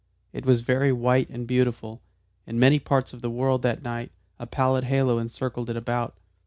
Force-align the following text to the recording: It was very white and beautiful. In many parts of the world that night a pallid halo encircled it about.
It 0.33 0.47
was 0.47 0.61
very 0.61 0.91
white 0.91 1.29
and 1.29 1.45
beautiful. 1.45 2.01
In 2.47 2.57
many 2.57 2.79
parts 2.79 3.13
of 3.13 3.21
the 3.21 3.29
world 3.29 3.61
that 3.61 3.83
night 3.83 4.11
a 4.39 4.47
pallid 4.47 4.85
halo 4.85 5.19
encircled 5.19 5.69
it 5.69 5.77
about. 5.77 6.15